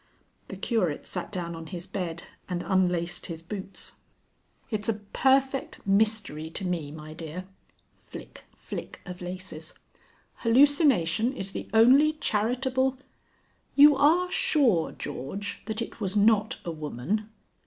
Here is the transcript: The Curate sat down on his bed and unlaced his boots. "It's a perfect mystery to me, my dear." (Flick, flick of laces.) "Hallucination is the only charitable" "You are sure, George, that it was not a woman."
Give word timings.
The 0.47 0.57
Curate 0.57 1.05
sat 1.05 1.31
down 1.31 1.53
on 1.55 1.67
his 1.67 1.85
bed 1.85 2.23
and 2.49 2.63
unlaced 2.63 3.27
his 3.27 3.43
boots. 3.43 3.97
"It's 4.71 4.89
a 4.89 4.95
perfect 4.95 5.77
mystery 5.85 6.49
to 6.49 6.65
me, 6.65 6.89
my 6.89 7.13
dear." 7.13 7.45
(Flick, 7.99 8.45
flick 8.57 9.01
of 9.05 9.21
laces.) 9.21 9.75
"Hallucination 10.37 11.33
is 11.33 11.51
the 11.51 11.69
only 11.71 12.13
charitable" 12.13 12.97
"You 13.75 13.95
are 13.95 14.31
sure, 14.31 14.91
George, 14.91 15.61
that 15.65 15.83
it 15.83 16.01
was 16.01 16.15
not 16.17 16.57
a 16.65 16.71
woman." 16.71 17.29